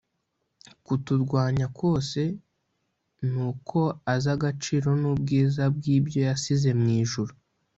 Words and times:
Kuturwanya 0.85 1.65
kose 1.79 2.21
ni 3.27 3.39
uko 3.49 3.79
azi 4.13 4.27
agaciro 4.35 4.89
n’ubwiza 5.01 5.61
bw’ibyo 5.75 6.19
yasize 6.27 6.69
mu 6.79 6.87
ijuru 7.01 7.33